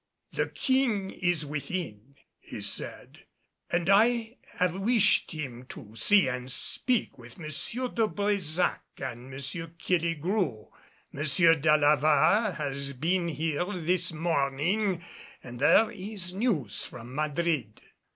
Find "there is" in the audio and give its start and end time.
15.59-16.33